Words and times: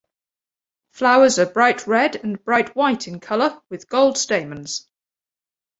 Flowers 0.93 1.37
are 1.37 1.45
bright 1.45 1.85
red 1.85 2.15
and 2.15 2.43
bright 2.43 2.75
white 2.75 3.07
in 3.07 3.19
color 3.19 3.61
with 3.69 3.87
gold 3.87 4.17
stamens. 4.17 4.89